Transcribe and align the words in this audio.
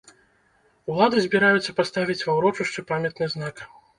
Улады 0.93 1.17
збіраюцца 1.25 1.75
паставіць 1.81 2.17
ва 2.27 2.33
ўрочышчы 2.39 2.87
памятны 2.95 3.25
знак. 3.37 3.63